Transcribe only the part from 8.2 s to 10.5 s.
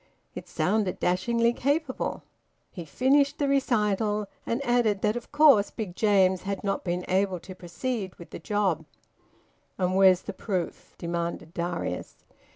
the job. "And where's the